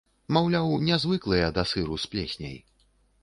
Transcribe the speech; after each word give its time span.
Маўляў, 0.37 0.71
не 0.87 0.95
звыклыя 1.03 1.51
да 1.59 1.67
сыру 1.71 1.99
з 2.05 2.11
плесняй. 2.13 2.57